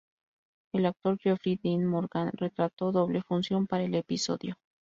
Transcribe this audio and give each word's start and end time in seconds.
El 0.73 0.87
actor 0.87 1.19
Jeffrey 1.19 1.59
Dean 1.61 1.85
Morgan 1.85 2.31
retrató 2.33 2.91
doble 2.91 3.21
función 3.21 3.67
para 3.67 3.83
el 3.83 3.93
episodio. 3.93 4.55